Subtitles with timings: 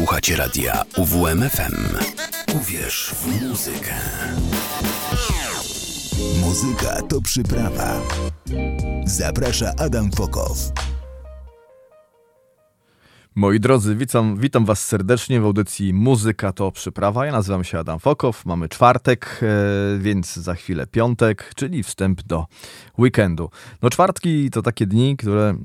[0.00, 1.96] Słuchacie radia UWMFM.
[2.56, 3.94] Uwierz w muzykę.
[6.40, 8.00] Muzyka to przyprawa.
[9.06, 10.58] Zaprasza Adam Fokow.
[13.34, 17.26] Moi drodzy, witam, witam Was serdecznie w audycji Muzyka to przyprawa.
[17.26, 22.46] Ja nazywam się Adam Fokow, mamy czwartek, e, więc za chwilę piątek, czyli wstęp do
[22.98, 23.50] weekendu.
[23.82, 25.56] No czwartki to takie dni, które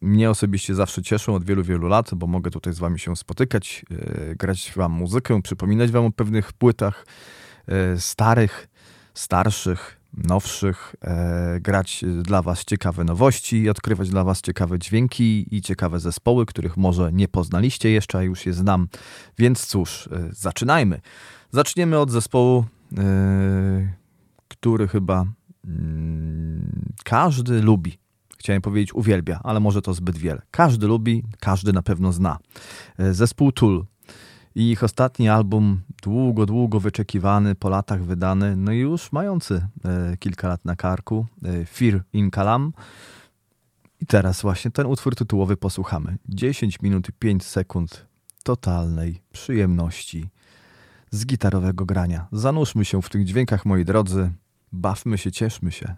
[0.00, 3.84] mnie osobiście zawsze cieszą od wielu, wielu lat, bo mogę tutaj z Wami się spotykać,
[3.90, 7.06] e, grać Wam muzykę, przypominać Wam o pewnych płytach
[7.68, 8.68] e, starych,
[9.14, 16.00] starszych, nowszych, e, grać dla Was ciekawe nowości, odkrywać dla Was ciekawe dźwięki i ciekawe
[16.00, 18.88] zespoły, których może nie poznaliście jeszcze, a już je znam.
[19.38, 21.00] Więc cóż, e, zaczynajmy.
[21.50, 22.64] Zaczniemy od zespołu,
[22.98, 23.92] e,
[24.48, 25.24] który chyba
[25.64, 27.98] mm, każdy lubi.
[28.38, 30.42] Chciałem powiedzieć uwielbia, ale może to zbyt wiele.
[30.50, 32.38] Każdy lubi, każdy na pewno zna.
[32.98, 33.84] E, zespół Tool
[34.54, 40.16] i ich ostatni album, długo, długo wyczekiwany, po latach wydany, no i już mający e,
[40.16, 42.72] kilka lat na karku, e, Fear in Kalam.
[44.00, 46.18] I teraz właśnie ten utwór tytułowy posłuchamy.
[46.28, 48.06] 10 minut i 5 sekund
[48.42, 50.28] totalnej przyjemności
[51.10, 52.26] z gitarowego grania.
[52.32, 54.30] Zanurzmy się w tych dźwiękach, moi drodzy.
[54.72, 55.94] Bawmy się, cieszmy się.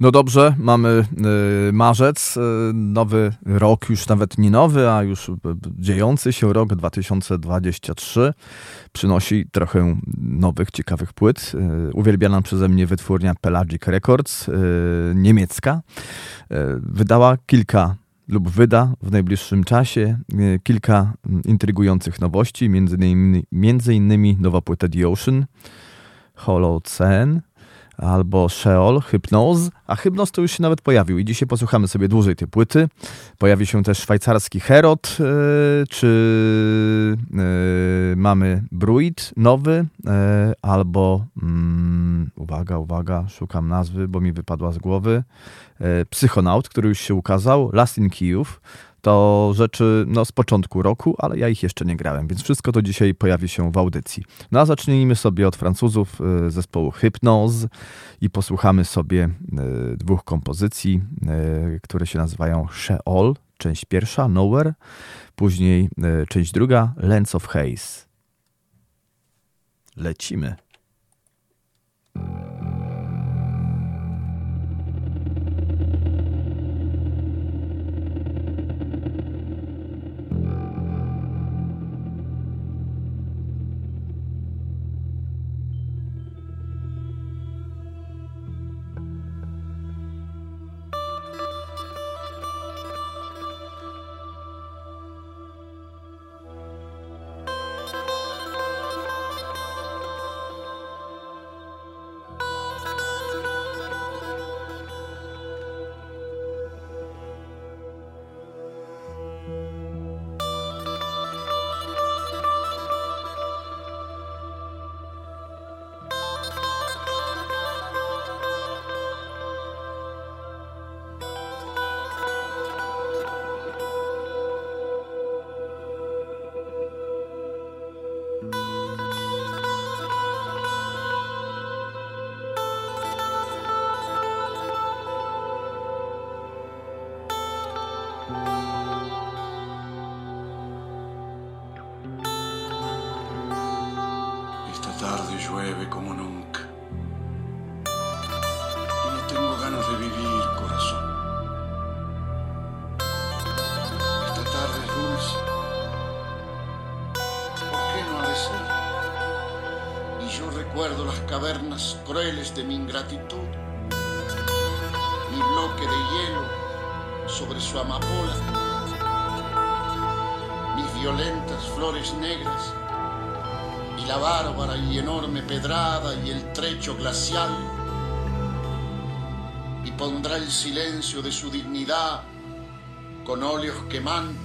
[0.00, 1.04] No dobrze, mamy
[1.68, 2.40] y, marzec, y,
[2.74, 5.30] nowy rok, już nawet nie nowy, a już
[5.78, 8.34] dziejący się rok 2023
[8.92, 11.52] przynosi trochę nowych, ciekawych płyt.
[11.88, 14.50] Y, uwielbiana przeze mnie wytwórnia Pelagic Records,
[15.14, 15.82] niemiecka,
[16.76, 17.94] wydała kilka
[18.28, 20.18] lub wyda w najbliższym czasie
[20.62, 25.46] kilka mm, intrygujących nowości, między innymi, między innymi nowa płyta The Ocean,
[26.34, 27.40] Hollow Sen,
[28.00, 32.36] albo Sheol, Hypnoz, a Hypnoz to już się nawet pojawił i dzisiaj posłuchamy sobie dłużej
[32.36, 32.88] tej płyty.
[33.38, 35.26] Pojawi się też szwajcarski Herod, yy,
[35.88, 40.10] czy yy, mamy Bruit nowy, yy,
[40.62, 45.22] albo mm, uwaga, uwaga, szukam nazwy, bo mi wypadła z głowy,
[46.10, 48.60] Psychonaut, który już się ukazał, Last in Kijów,
[49.00, 52.82] to rzeczy no, z początku roku, ale ja ich jeszcze nie grałem, więc wszystko to
[52.82, 54.24] dzisiaj pojawi się w audycji.
[54.52, 57.68] No a zacznijmy sobie od Francuzów y, zespołu Hypnose
[58.20, 59.28] i posłuchamy sobie
[59.92, 61.00] y, dwóch kompozycji,
[61.76, 64.74] y, które się nazywają Sheol, część pierwsza, Nowhere,
[65.34, 65.88] później
[66.28, 68.06] część druga, Lens of Haze.
[69.96, 70.56] Lecimy.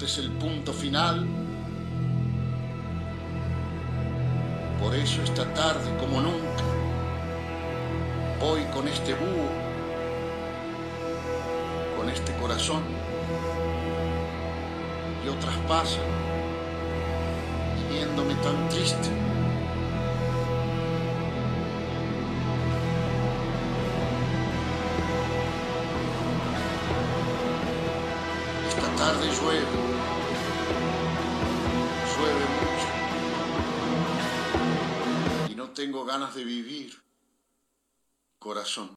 [0.05, 1.25] Quemantes el punto final.
[4.81, 6.63] Por eso esta tarde como nunca
[8.39, 9.50] voy con este búho,
[11.97, 12.83] con este corazón,
[15.25, 16.03] y otras pasan,
[17.89, 19.09] viéndome tan triste.
[28.67, 29.85] Esta tarde llueve
[35.86, 37.00] tengo ganas de vivir
[38.39, 38.96] corazón.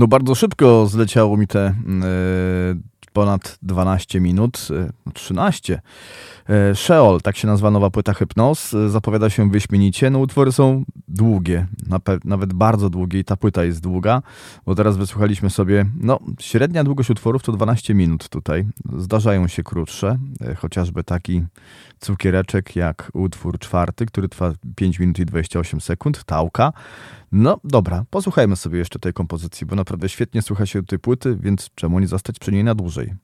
[0.00, 1.74] No bardzo szybko zleciało mi te e,
[3.12, 4.68] ponad 12 minut,
[5.06, 5.80] e, 13.
[6.48, 10.10] E, Sheol, tak się nazywa nowa płyta Hypnos, zapowiada się wyśmienicie.
[10.10, 11.66] No utwory są długie,
[12.24, 14.22] nawet bardzo długie i ta płyta jest długa,
[14.66, 18.66] bo teraz wysłuchaliśmy sobie, no średnia długość utworów to 12 minut tutaj.
[18.96, 20.18] Zdarzają się krótsze,
[20.56, 21.44] chociażby taki
[22.00, 26.72] cukiereczek jak utwór czwarty, który trwa 5 minut i 28 sekund, Tałka.
[27.32, 31.70] No dobra, posłuchajmy sobie jeszcze tej kompozycji, bo naprawdę świetnie słucha się tej płyty, więc
[31.74, 33.14] czemu nie zostać przy niej na dłużej?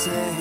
[0.00, 0.39] say.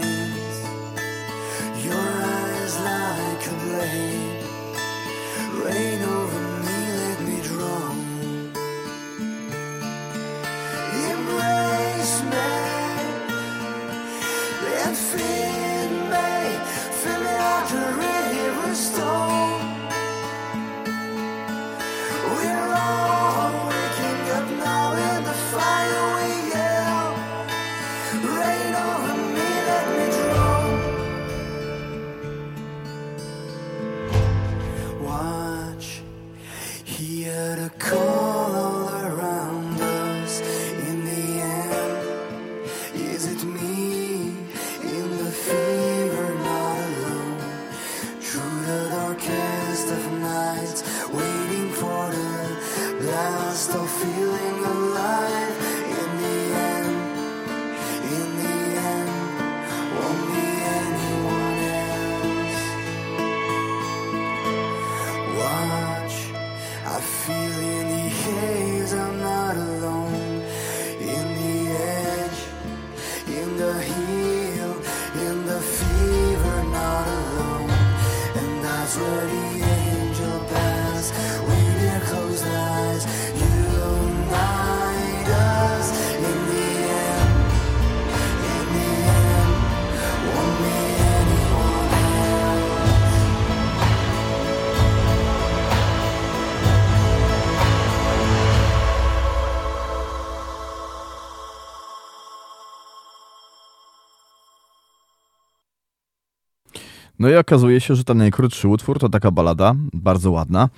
[107.30, 110.70] No i okazuje się, że ten najkrótszy utwór to taka balada, bardzo ładna.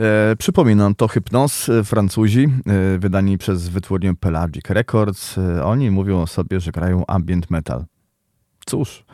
[0.00, 5.38] E, przypominam, to Hypnos, e, Francuzi, e, wydani przez wytwórnię Pelagic Records.
[5.38, 7.84] E, oni mówią o sobie, że grają ambient metal.
[8.66, 9.04] cóż,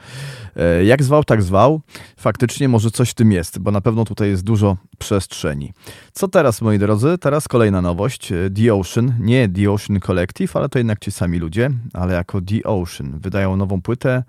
[0.57, 1.81] e, jak zwał, tak zwał.
[2.17, 5.73] Faktycznie może coś w tym jest, bo na pewno tutaj jest dużo przestrzeni.
[6.13, 7.19] Co teraz, moi drodzy?
[7.19, 8.33] Teraz kolejna nowość.
[8.33, 12.41] E, The Ocean, nie The Ocean Collective, ale to jednak ci sami ludzie, ale jako
[12.41, 13.19] The Ocean.
[13.19, 14.23] Wydają nową płytę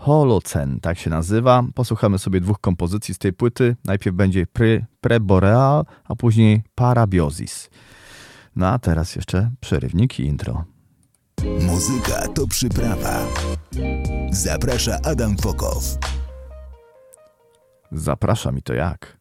[0.00, 1.64] Holocen, tak się nazywa.
[1.74, 3.76] Posłuchamy sobie dwóch kompozycji z tej płyty.
[3.84, 7.70] Najpierw będzie Pre, Preboreal, a później Parabiosis.
[8.56, 10.64] No a teraz jeszcze przerywnik i intro.
[11.66, 13.26] Muzyka to przyprawa.
[14.30, 15.98] Zaprasza Adam Fokow.
[17.92, 19.20] Zapraszam i to jak?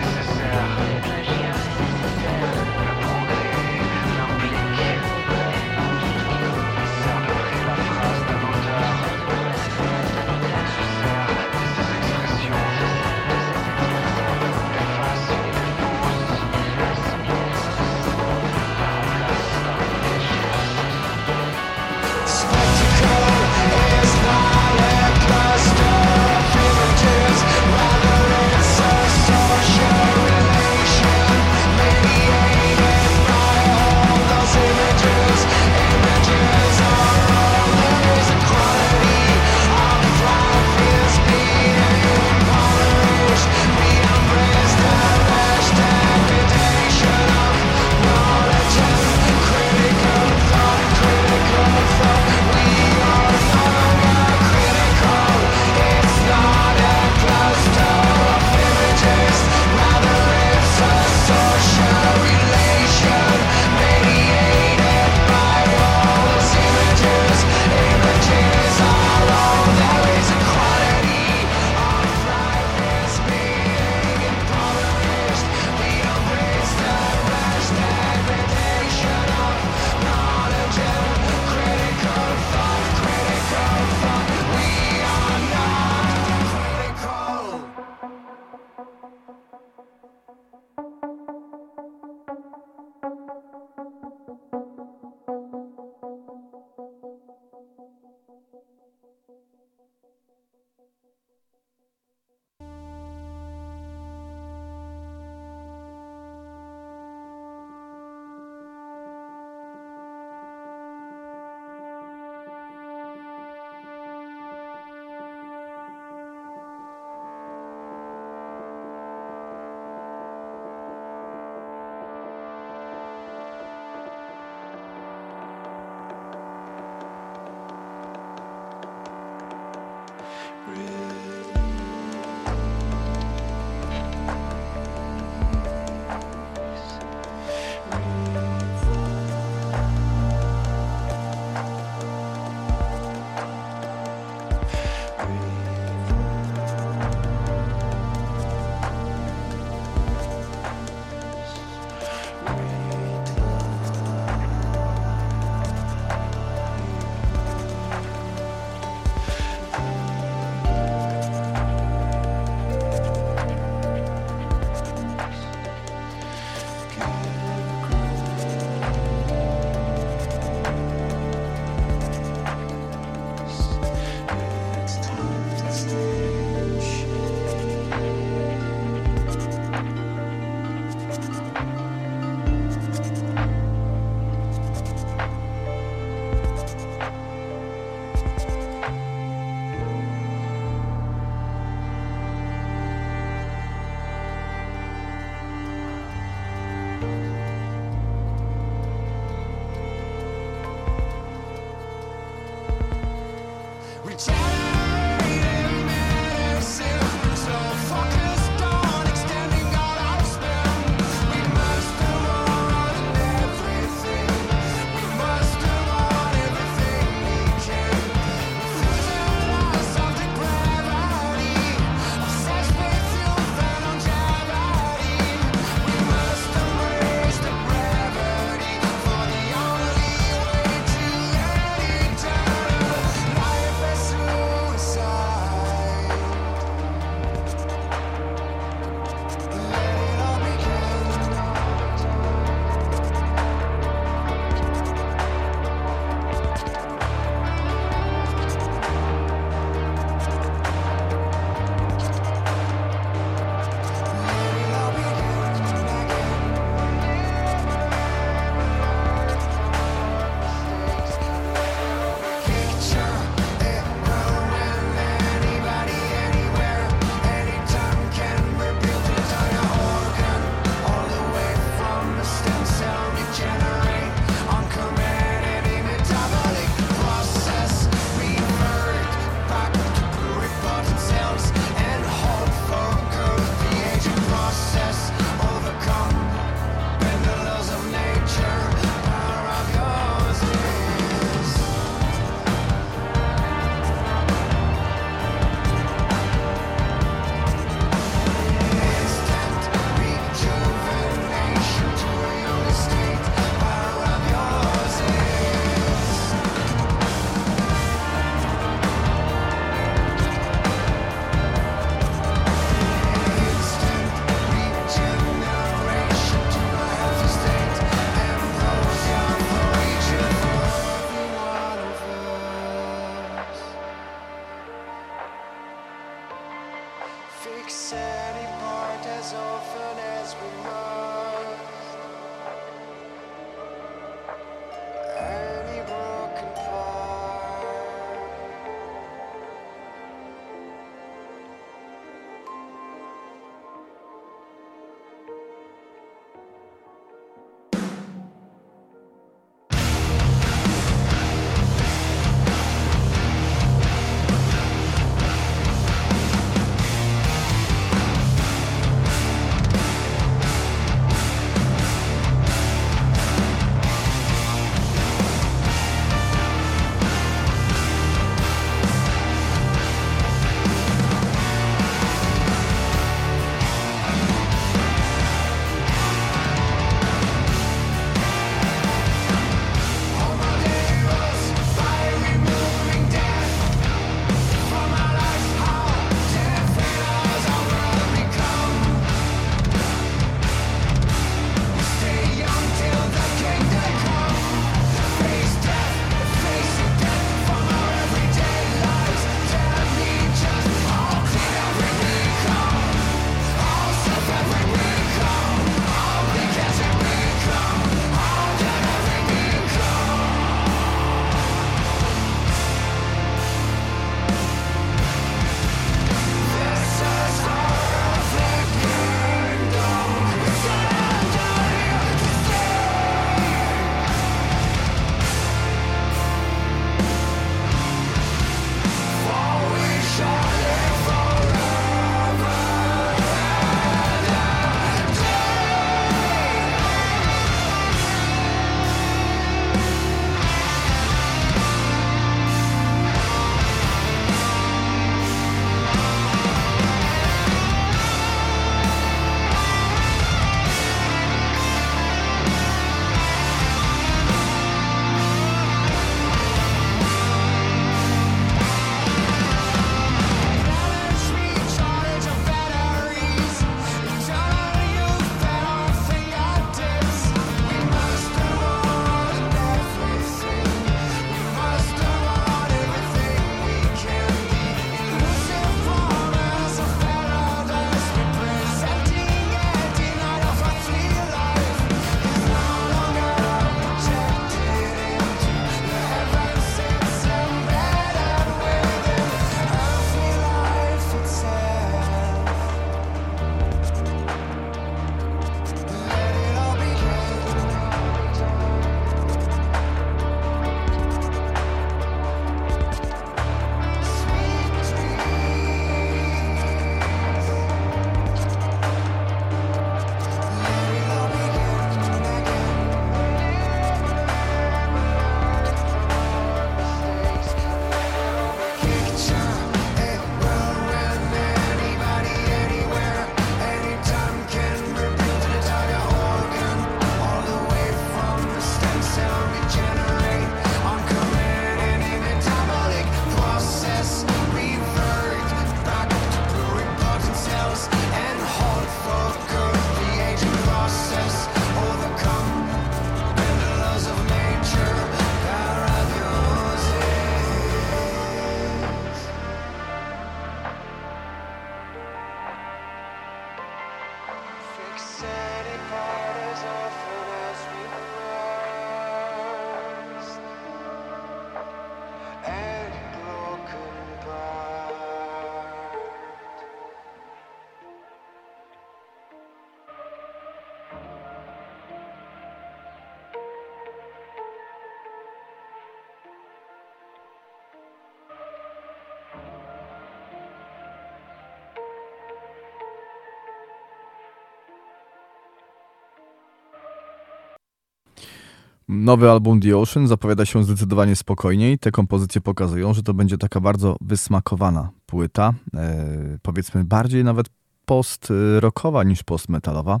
[588.96, 591.78] Nowy album The Ocean zapowiada się zdecydowanie spokojniej.
[591.78, 597.46] Te kompozycje pokazują, że to będzie taka bardzo wysmakowana płyta, e, powiedzmy bardziej nawet
[597.84, 600.00] post-rockowa niż post-metalowa.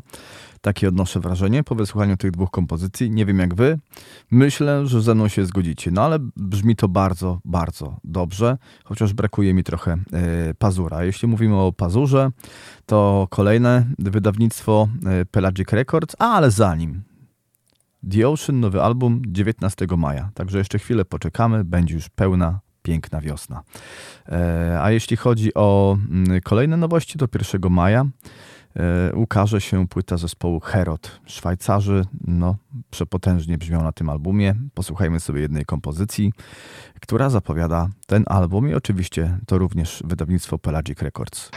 [0.60, 3.10] Takie odnoszę wrażenie po wysłuchaniu tych dwóch kompozycji.
[3.10, 3.78] Nie wiem jak wy.
[4.30, 5.90] Myślę, że ze mną się zgodzicie.
[5.90, 11.04] No ale brzmi to bardzo, bardzo dobrze, chociaż brakuje mi trochę e, pazura.
[11.04, 12.30] Jeśli mówimy o pazurze,
[12.86, 17.02] to kolejne wydawnictwo e, Pelagic Records, a ale zanim
[18.10, 20.30] The Ocean, nowy album 19 maja.
[20.34, 23.62] Także jeszcze chwilę poczekamy, będzie już pełna, piękna wiosna.
[24.28, 28.04] E, a jeśli chodzi o mm, kolejne nowości, to 1 maja
[28.76, 31.20] e, ukaże się płyta zespołu Herod.
[31.26, 32.56] Szwajcarzy no,
[32.90, 34.54] przepotężnie brzmią na tym albumie.
[34.74, 36.32] Posłuchajmy sobie jednej kompozycji,
[37.00, 41.50] która zapowiada ten album i oczywiście to również wydawnictwo Pelagic Records.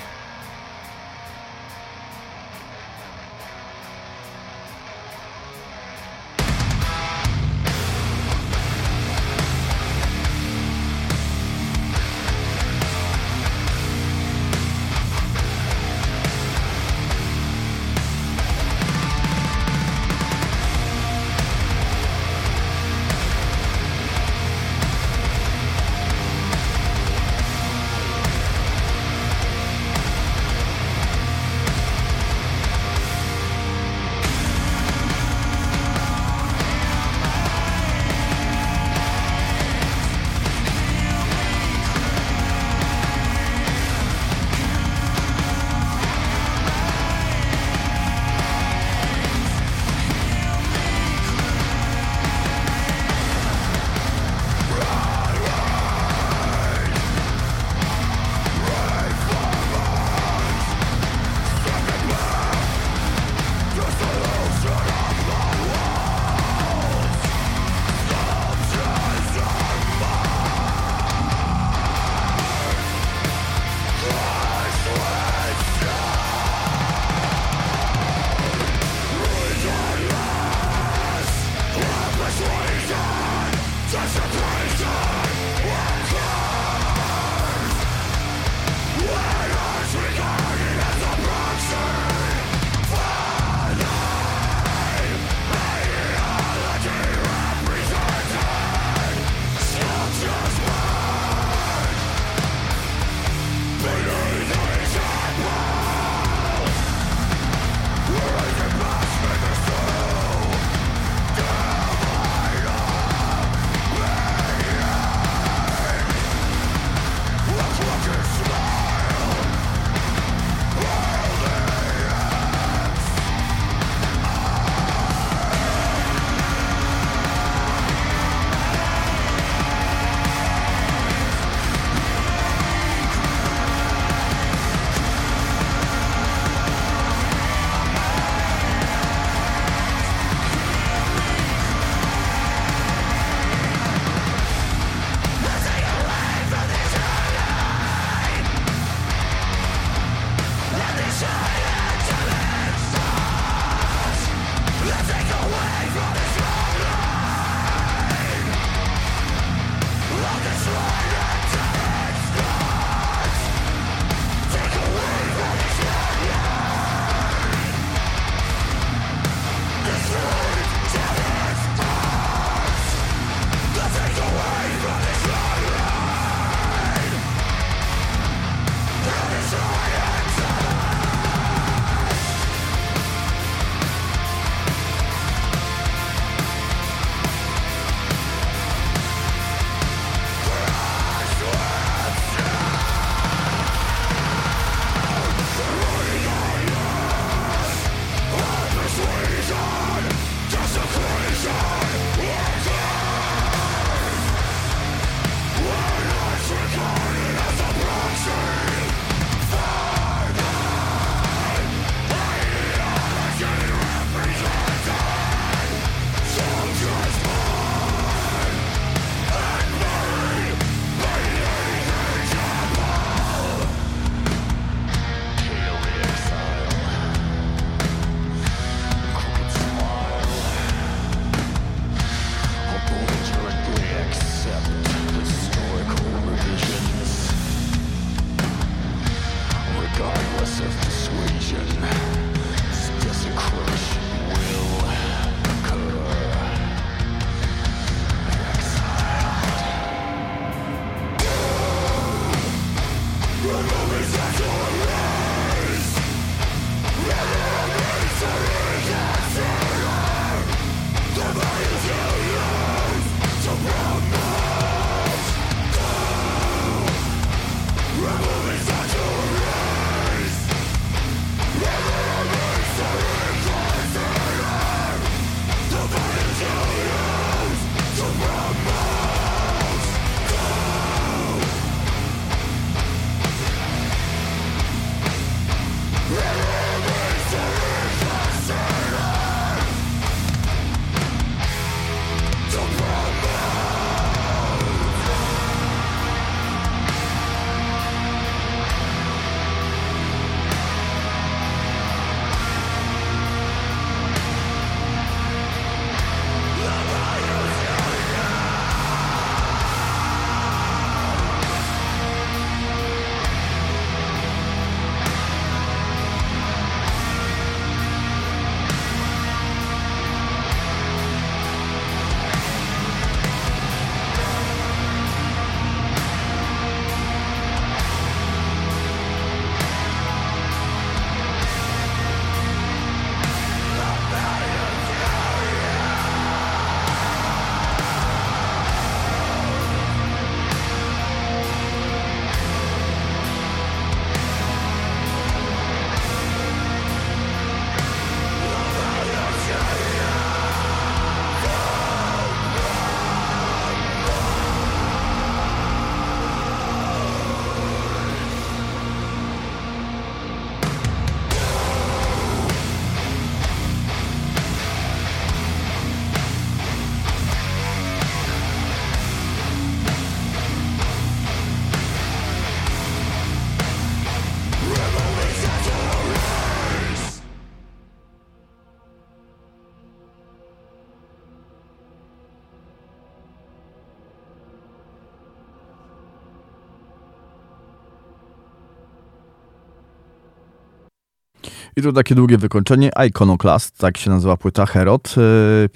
[391.79, 392.91] I tu takie długie wykończenie.
[393.07, 395.15] Iconoclast, tak się nazywa płyta Herod.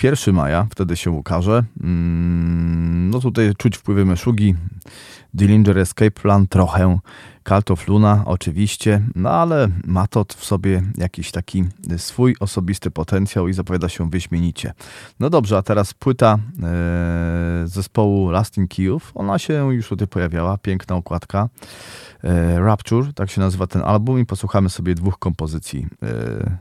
[0.03, 1.63] 1 e, maja, wtedy się ukaże.
[1.83, 4.55] Mm, no tutaj czuć wpływy Meszugi,
[5.33, 6.99] Dillinger Escape Plan trochę,
[7.49, 11.63] Cult of Luna oczywiście, no ale ma to w sobie jakiś taki
[11.97, 14.73] swój osobisty potencjał i zapowiada się wyśmienicie.
[15.19, 20.95] No dobrze, a teraz płyta e, zespołu Lasting Kijów, ona się już tutaj pojawiała, piękna
[20.95, 21.49] okładka.
[22.23, 25.87] E, Rapture, tak się nazywa ten album i posłuchamy sobie dwóch kompozycji.
[26.03, 26.57] E,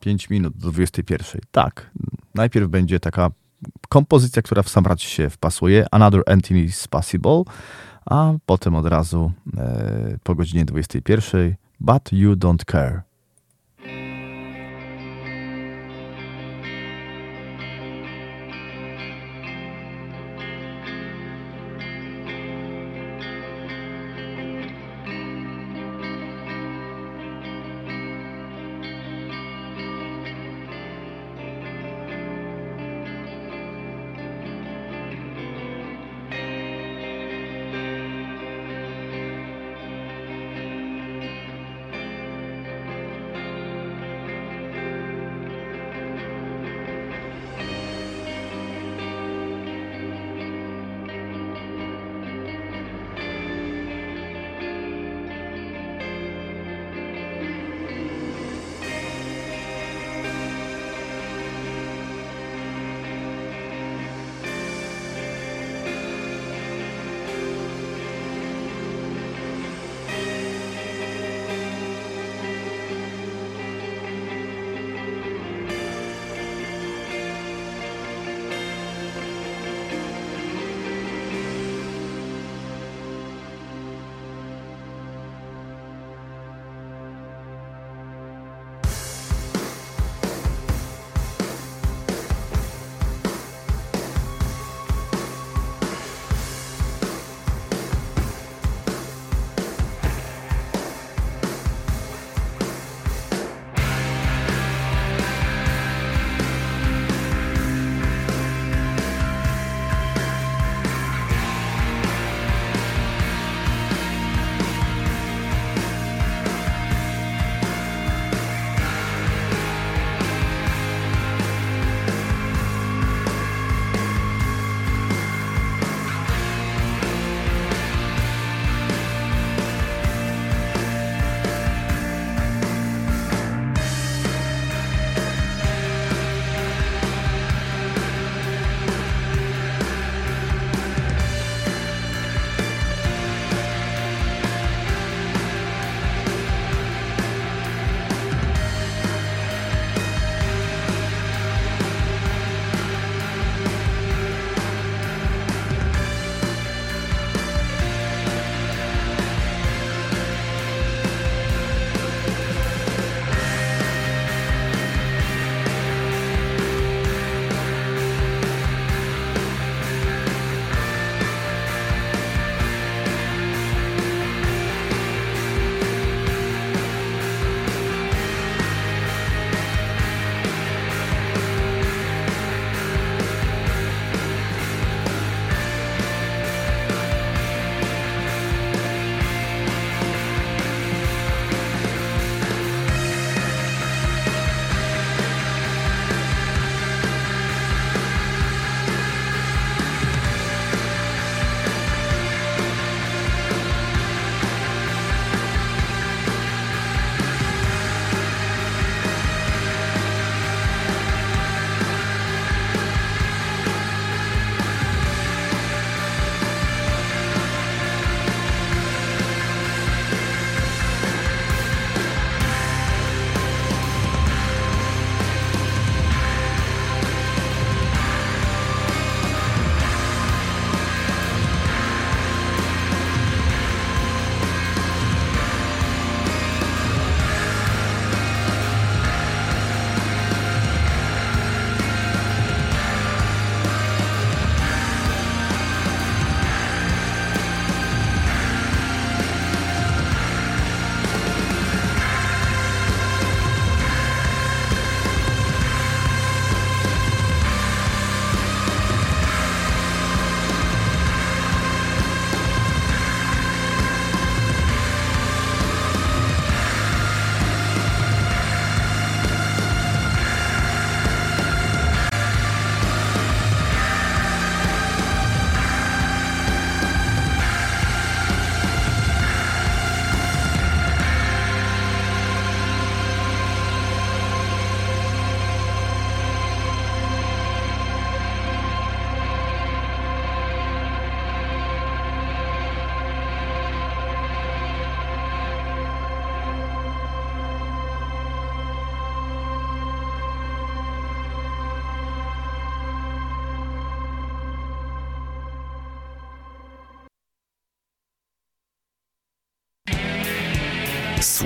[0.00, 1.40] 5 minut do 21.
[1.50, 1.90] Tak,
[2.34, 3.30] najpierw będzie taka
[3.88, 7.42] kompozycja, która w sam raz się wpasuje, Another Entity is Possible,
[8.06, 13.02] a potem od razu e, po godzinie 21 But You Don't Care.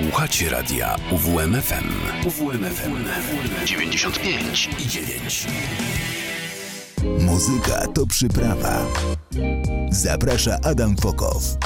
[0.03, 1.89] Słuchacie radia UWMFM.
[2.27, 3.05] UWMFM
[3.65, 5.47] 95 i 9.
[7.19, 8.85] Muzyka to przyprawa.
[9.91, 11.57] Zaprasza Adam Fokow.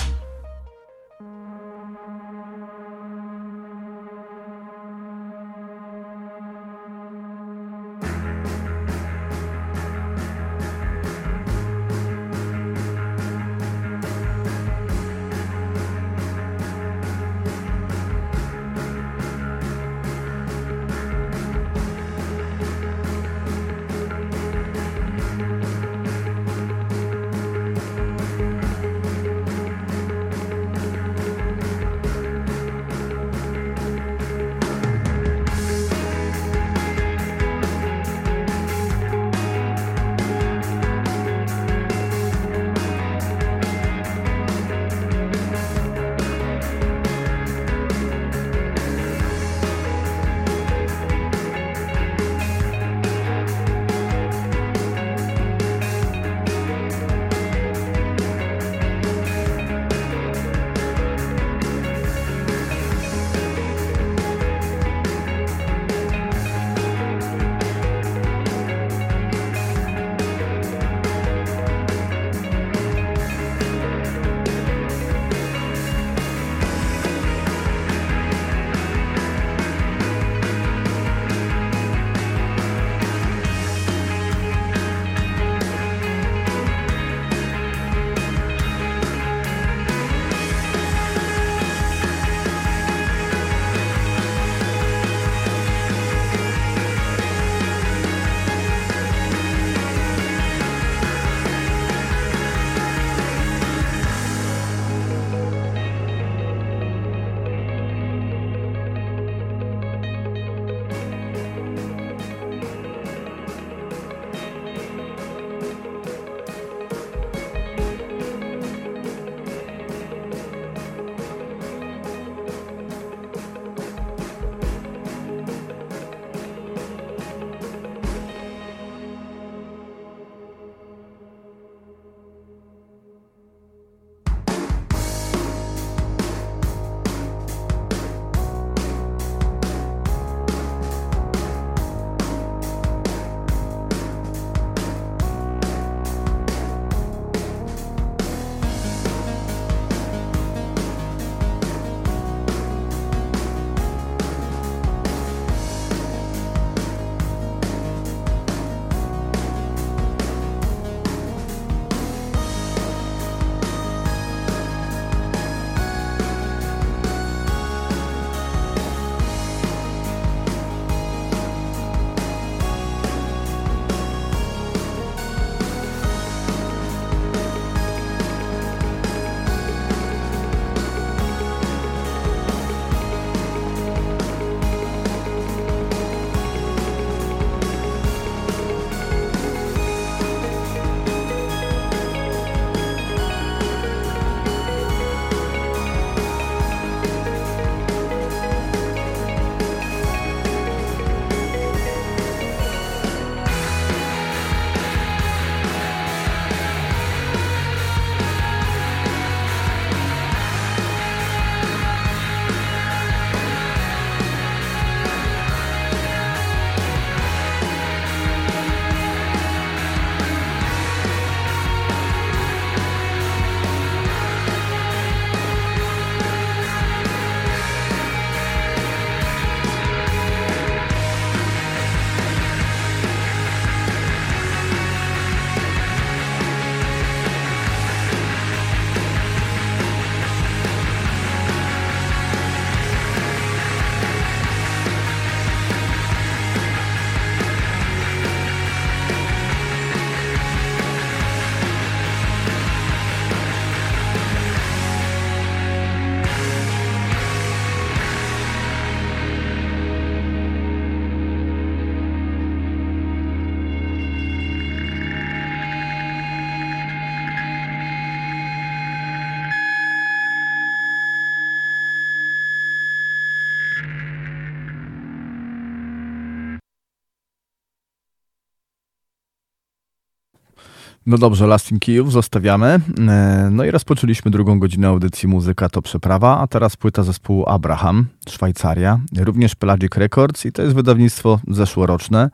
[281.05, 282.79] No dobrze, Lasting Kijów zostawiamy.
[283.07, 288.05] E, no i rozpoczęliśmy drugą godzinę audycji Muzyka to Przeprawa, a teraz płyta zespołu Abraham,
[288.29, 292.29] Szwajcaria, również Pelagic Records i to jest wydawnictwo zeszłoroczne,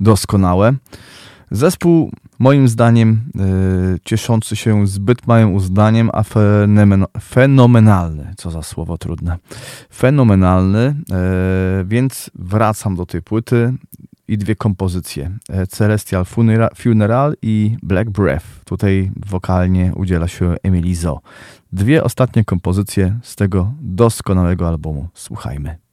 [0.00, 0.72] doskonałe.
[1.50, 3.20] Zespół moim zdaniem
[3.96, 6.24] y, cieszący się zbyt małym uznaniem, a
[7.20, 9.36] fenomenalny, co za słowo trudne,
[9.94, 10.94] fenomenalny,
[11.80, 13.74] y, więc wracam do tej płyty
[14.28, 16.24] i dwie kompozycje, e, Celestial
[16.74, 18.46] Funeral i Black Breath.
[18.64, 21.20] Tutaj wokalnie udziela się Emily Zo.
[21.72, 25.08] Dwie ostatnie kompozycje z tego doskonałego albumu.
[25.14, 25.83] Słuchajmy.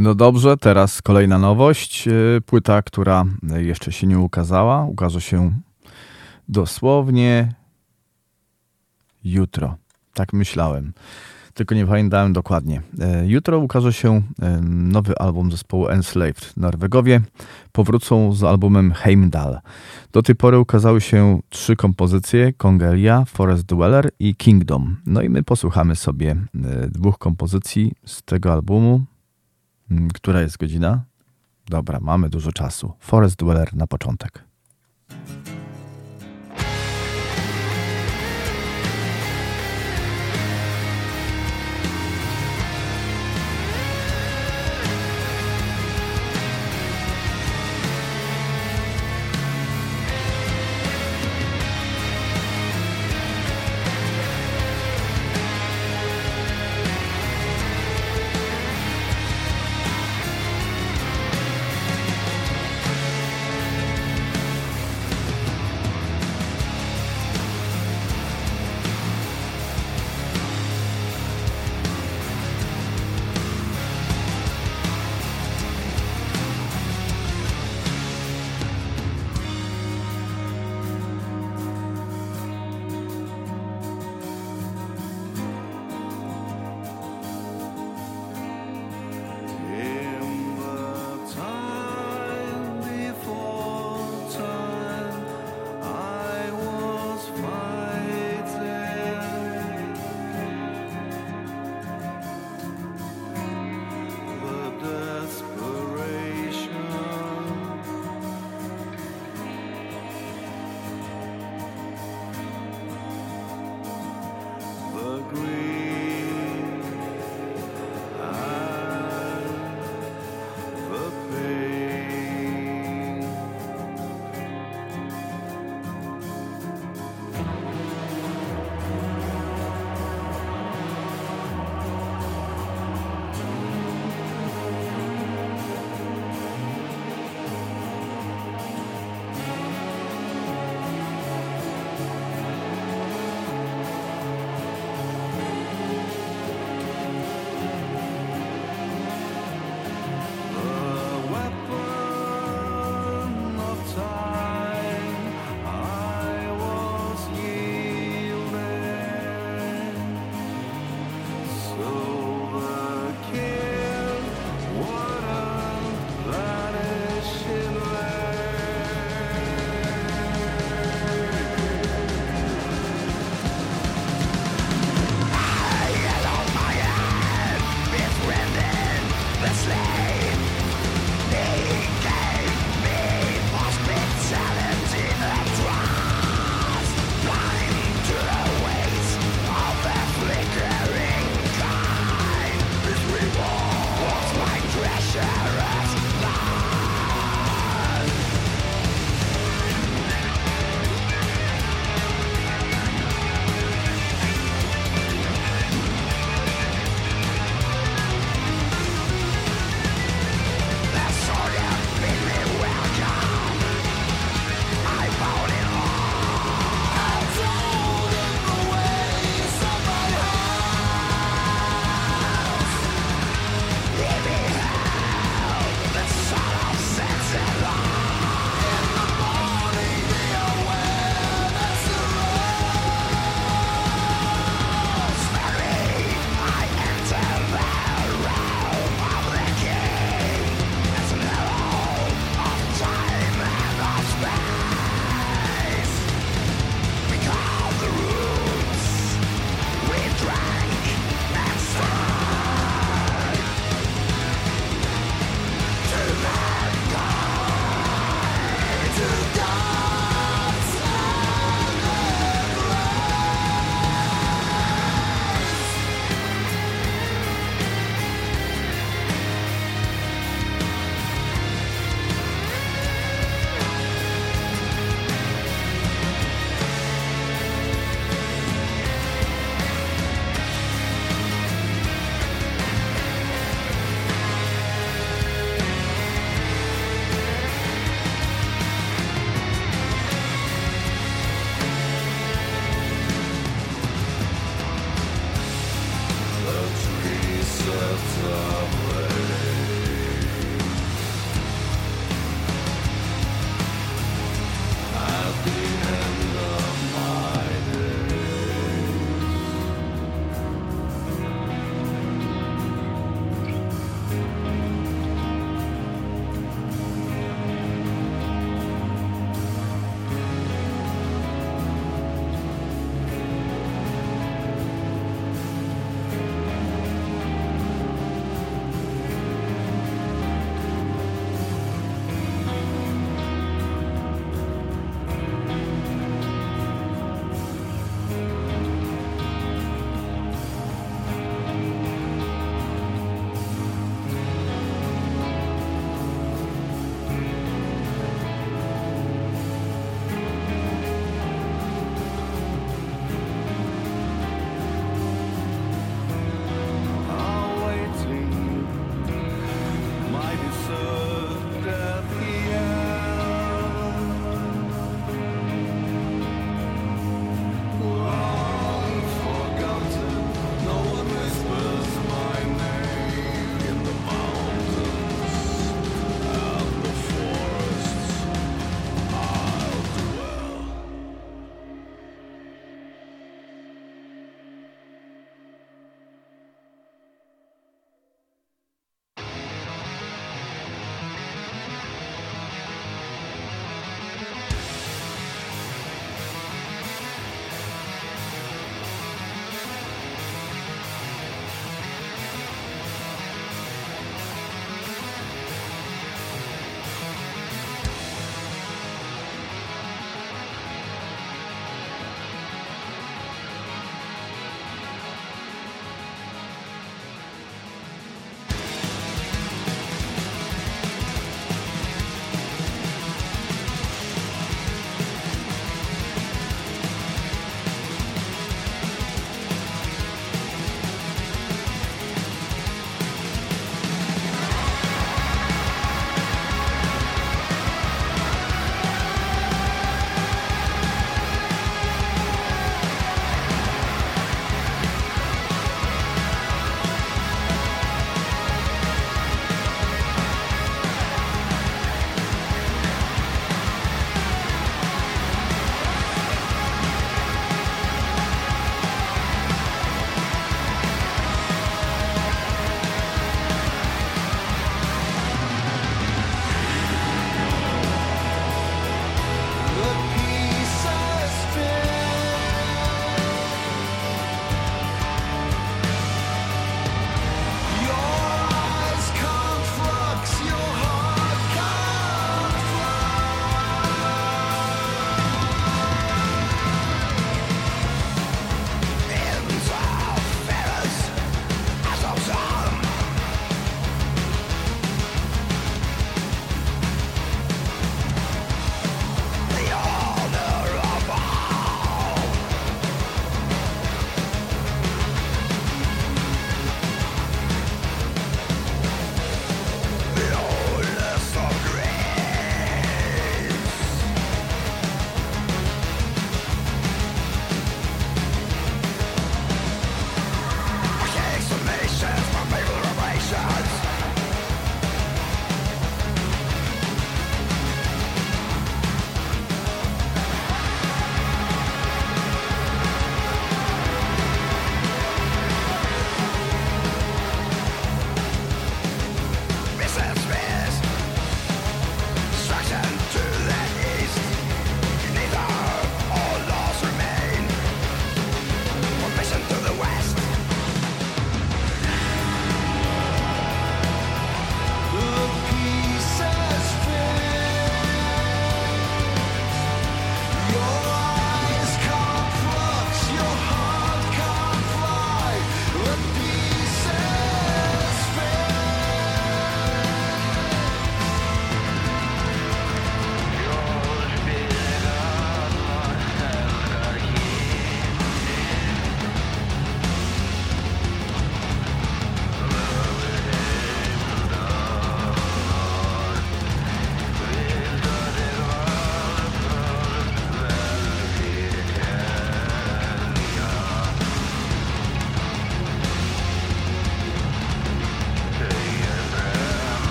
[0.00, 2.08] No dobrze, teraz kolejna nowość.
[2.08, 2.12] E,
[2.46, 3.24] płyta, która
[3.56, 5.52] jeszcze się nie ukazała, ukaże się
[6.48, 7.54] dosłownie
[9.24, 9.76] jutro.
[10.14, 10.92] Tak myślałem,
[11.54, 12.82] tylko nie pamiętałem dokładnie.
[13.00, 16.56] E, jutro ukaże się e, nowy album zespołu Enslaved.
[16.56, 17.20] Norwegowie
[17.72, 19.58] powrócą z albumem Heimdall.
[20.12, 24.96] Do tej pory ukazały się trzy kompozycje: Congelia, Forest Dweller i Kingdom.
[25.06, 26.36] No i my posłuchamy sobie
[26.88, 29.02] dwóch kompozycji z tego albumu.
[29.90, 31.04] Mm, która jest godzina?
[31.66, 32.92] Dobra, mamy dużo czasu.
[33.00, 34.49] Forest Dweller na początek.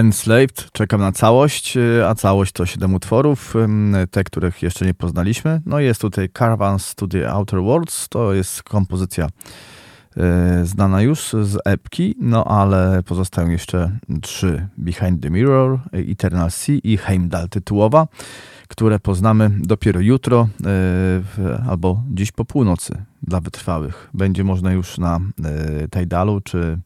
[0.00, 3.54] Enslaved, czekam na całość, y, a całość to 7 utworów,
[4.10, 5.60] te, których jeszcze nie poznaliśmy.
[5.66, 11.58] No jest tutaj Caravans to the Outer Worlds, to jest kompozycja y, znana już z
[11.64, 13.90] epki, no ale pozostają jeszcze
[14.22, 18.06] trzy Behind the Mirror, Eternal Sea i Heimdall tytułowa,
[18.68, 20.48] które poznamy dopiero jutro
[21.38, 24.10] y, albo dziś po północy dla wytrwałych.
[24.14, 25.20] Będzie można już na
[25.90, 26.78] Tidalu czy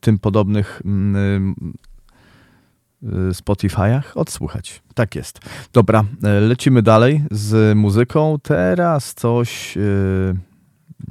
[0.00, 1.54] tym podobnych mm,
[3.02, 4.82] y, Spotify'ach odsłuchać.
[4.94, 5.40] Tak jest.
[5.72, 6.04] Dobra,
[6.38, 8.36] y, lecimy dalej z muzyką.
[8.42, 10.36] Teraz coś y,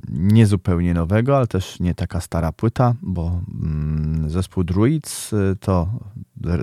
[0.09, 5.89] niezupełnie nowego, ale też nie taka stara płyta, bo mm, zespół Druids y, to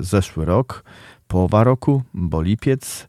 [0.01, 0.85] zeszły rok,
[1.29, 3.09] połowa roku, bo lipiec.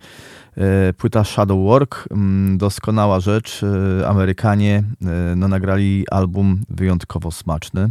[0.58, 3.64] Y, Płyta Shadow Work, mm, doskonała rzecz.
[3.64, 4.84] Y, Amerykanie
[5.32, 7.90] y, no, nagrali album wyjątkowo smaczny.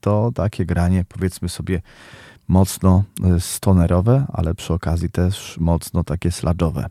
[0.00, 1.82] To takie granie, powiedzmy sobie,
[2.48, 3.04] mocno
[3.38, 6.84] stonerowe, ale przy okazji też mocno takie sludge'owe.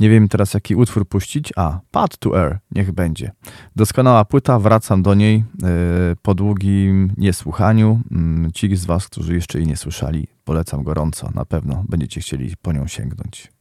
[0.00, 1.52] Nie wiem teraz jaki utwór puścić.
[1.56, 3.32] A, Pad to Air, niech będzie.
[3.76, 5.44] Doskonała płyta, wracam do niej
[6.22, 8.00] po długim niesłuchaniu.
[8.10, 11.30] Mm, Ci z Was, którzy jeszcze jej nie słyszeli, polecam gorąco.
[11.34, 13.52] Na pewno będziecie chcieli po nią sięgnąć.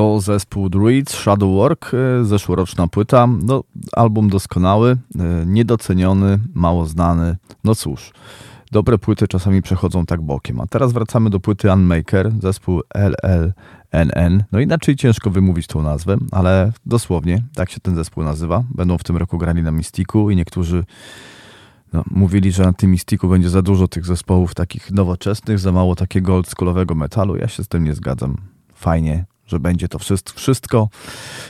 [0.00, 3.28] To zespół Druids, Shadow Work, e, zeszłoroczna płyta.
[3.42, 7.36] No, album doskonały, e, niedoceniony, mało znany.
[7.64, 8.12] No cóż,
[8.72, 10.60] dobre płyty czasami przechodzą tak bokiem.
[10.60, 14.44] A teraz wracamy do płyty Unmaker, zespół LLNN.
[14.52, 18.64] No inaczej ciężko wymówić tą nazwę, ale dosłownie tak się ten zespół nazywa.
[18.74, 20.84] Będą w tym roku grali na Mystiku i niektórzy
[21.92, 25.94] no, mówili, że na tym Mystiku będzie za dużo tych zespołów takich nowoczesnych, za mało
[25.94, 27.36] takiego oldschoolowego metalu.
[27.36, 28.36] Ja się z tym nie zgadzam.
[28.74, 29.98] Fajnie, że będzie to
[30.34, 30.88] wszystko,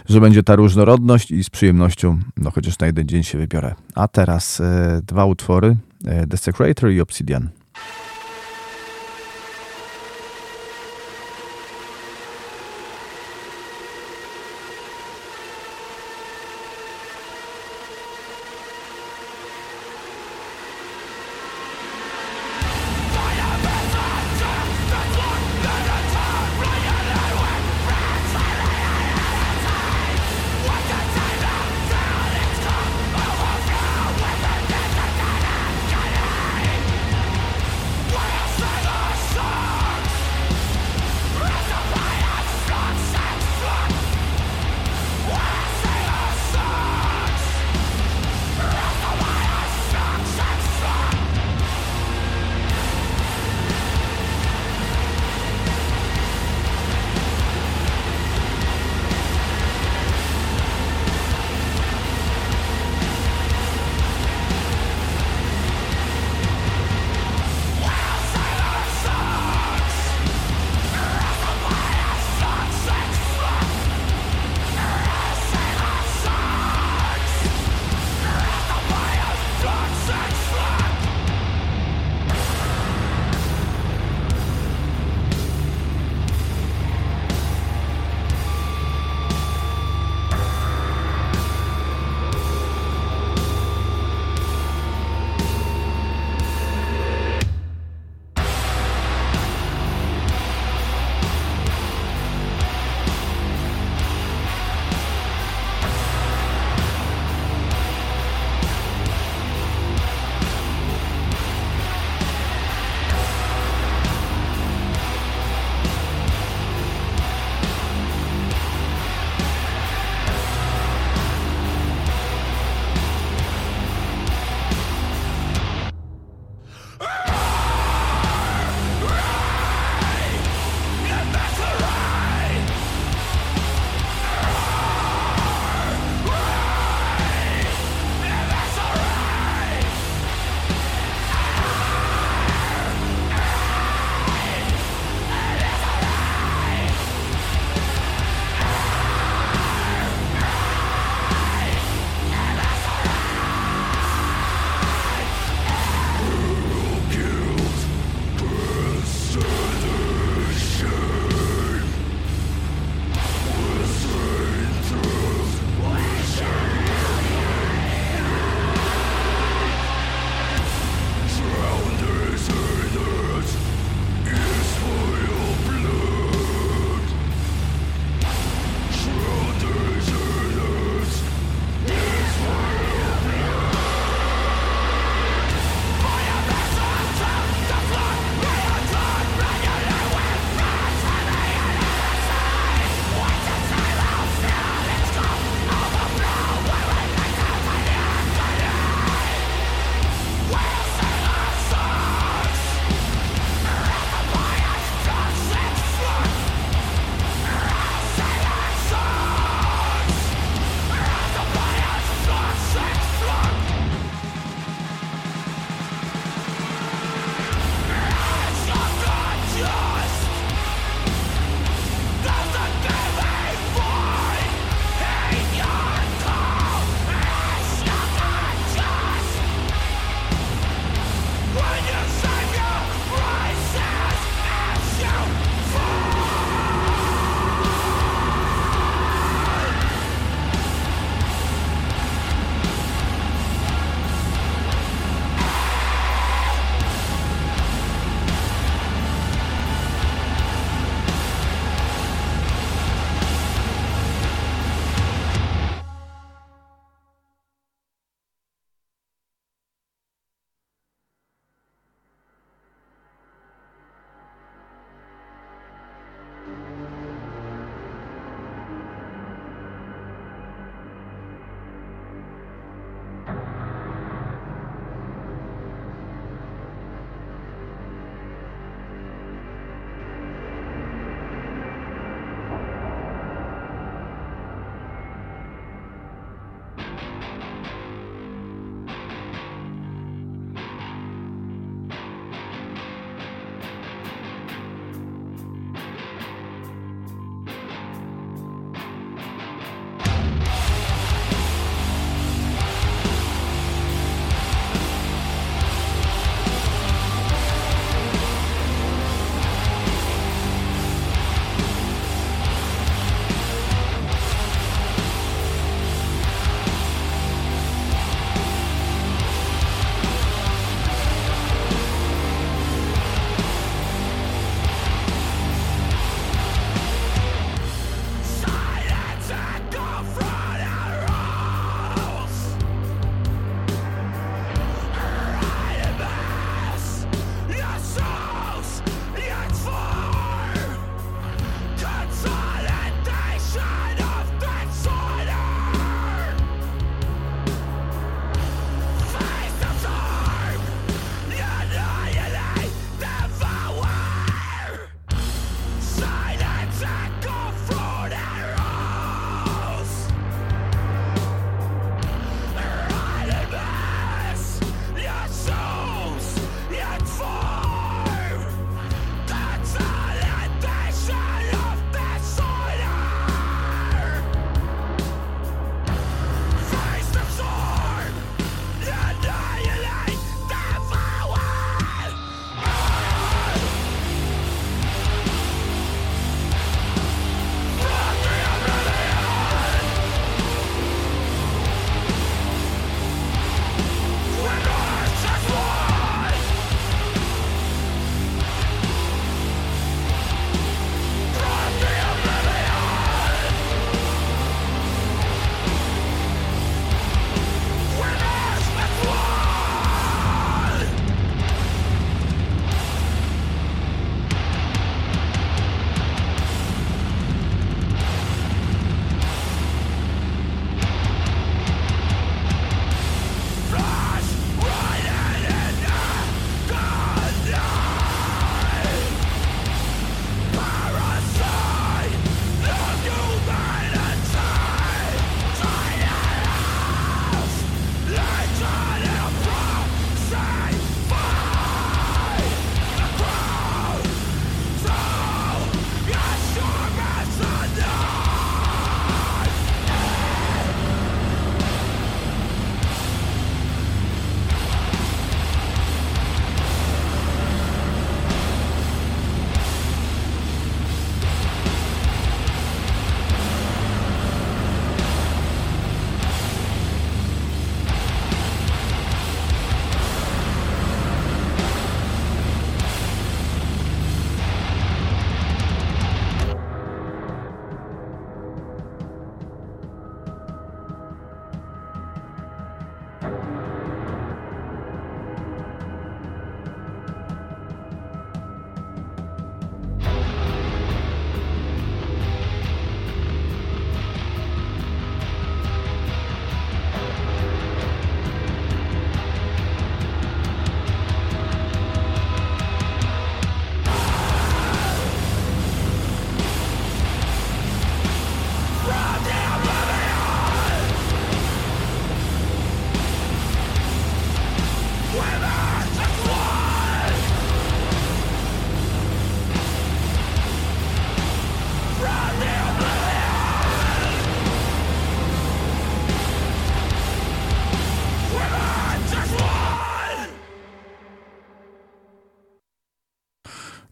[0.09, 3.74] że będzie ta różnorodność i z przyjemnością, no chociaż na jeden dzień się wybiorę.
[3.94, 7.48] A teraz e, dwa utwory, e, Desecrator i Obsidian.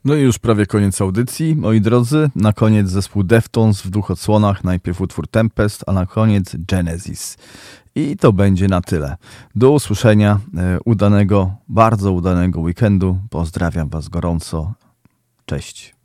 [0.08, 2.30] No i już prawie koniec audycji, moi drodzy.
[2.34, 4.64] Na koniec zespół Deftones w dwóch odsłonach.
[4.64, 7.36] Najpierw utwór Tempest, a na koniec Genesis.
[7.94, 9.16] I to będzie na tyle.
[9.54, 13.18] Do usłyszenia, e, udanego, bardzo udanego weekendu.
[13.30, 14.72] Pozdrawiam Was gorąco.
[15.46, 15.97] Cześć.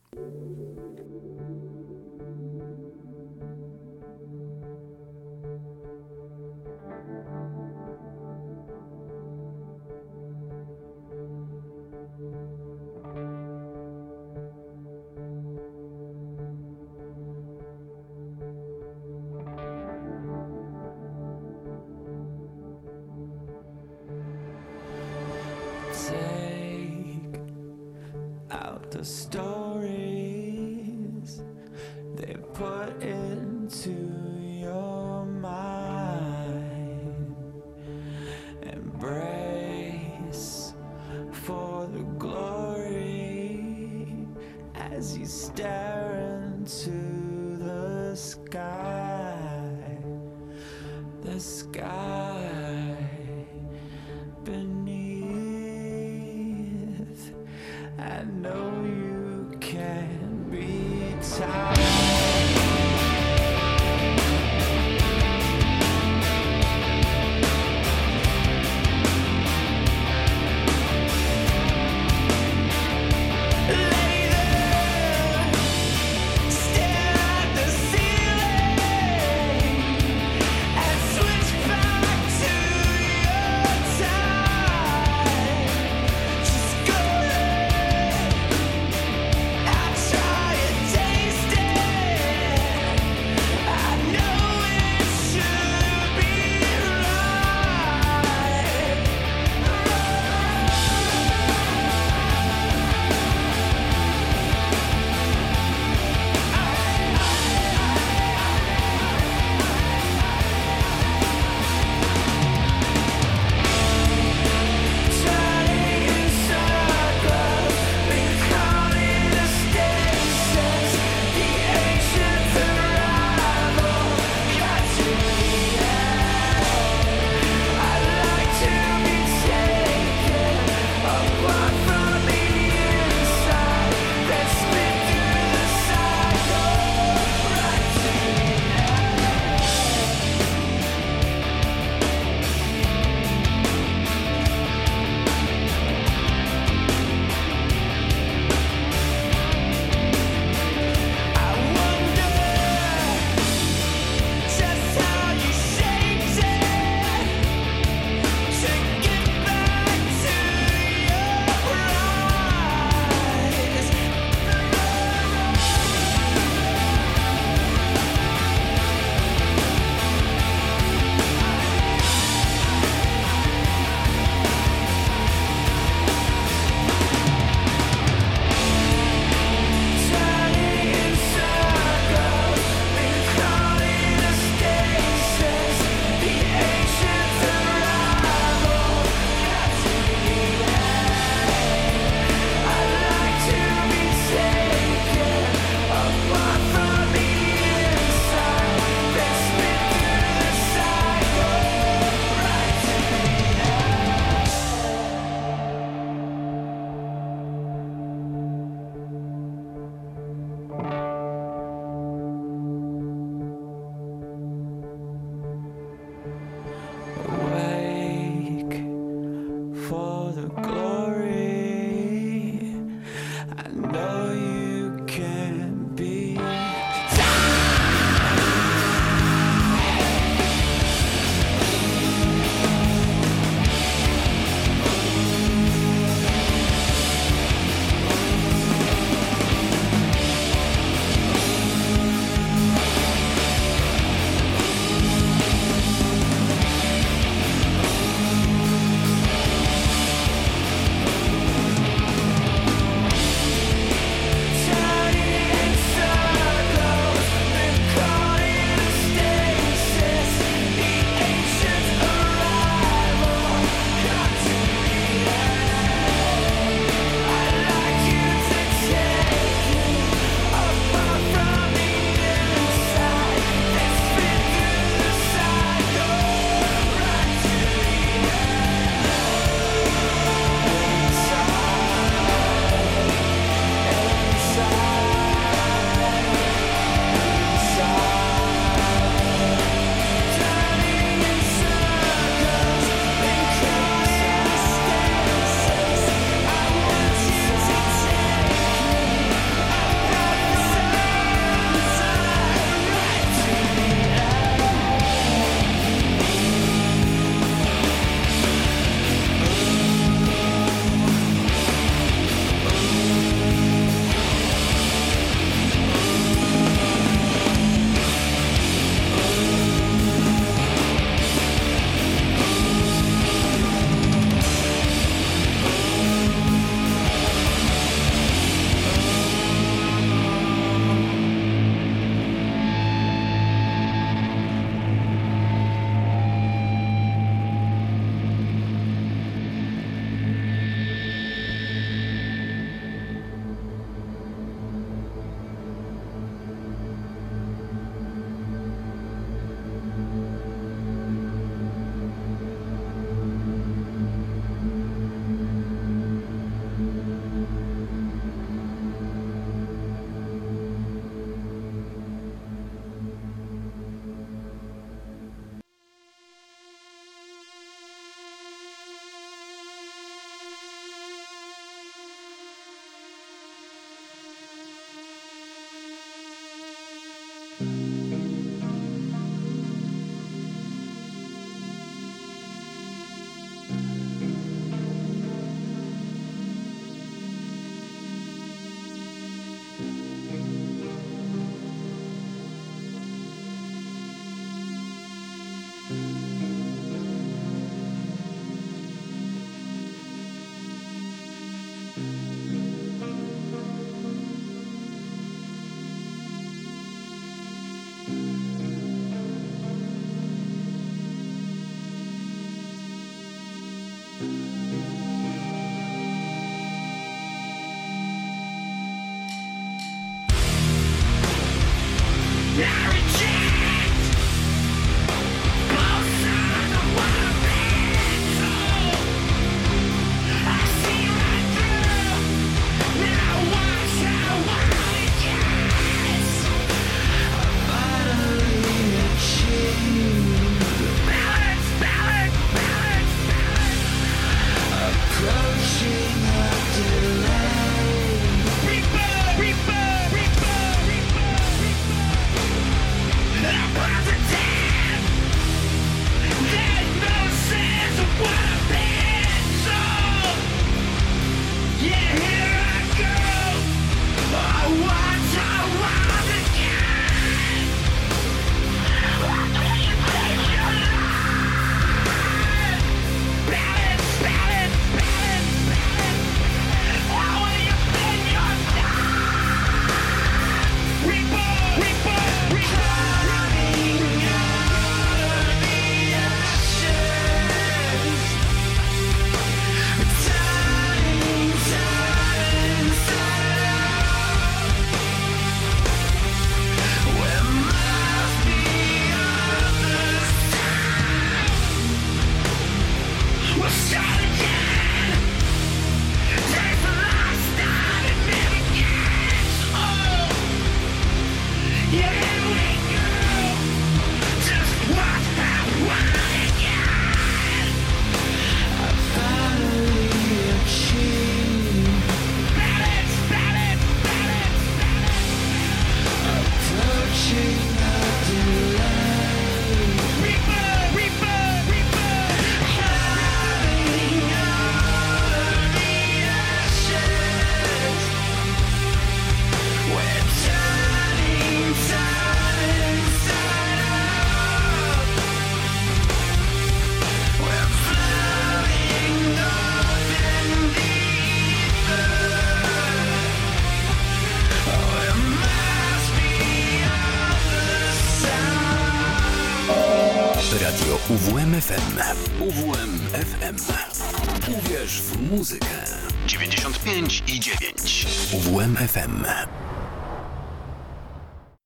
[568.96, 569.43] Uwierz